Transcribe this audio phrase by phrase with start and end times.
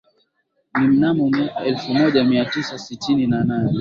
[0.73, 3.69] Na mnamo miaka ya elfu moja mia tisa sitini na nane